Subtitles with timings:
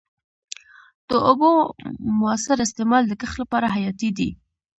[1.09, 1.51] د اوبو
[2.19, 4.29] موثر استعمال د کښت لپاره حیاتي دی.